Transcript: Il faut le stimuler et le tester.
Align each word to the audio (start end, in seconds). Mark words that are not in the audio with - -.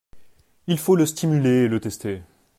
Il 0.65 0.79
faut 0.79 0.95
le 0.95 1.05
stimuler 1.05 1.65
et 1.65 1.67
le 1.67 1.79
tester. 1.79 2.23